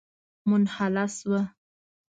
منحله 0.49 1.05
شوه. 1.17 1.41